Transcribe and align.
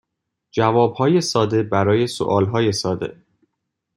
جوابهای 0.51 1.21
ساده 1.21 1.63
برای 1.63 2.07
سوالهای 2.07 2.71
ساده 2.71 3.23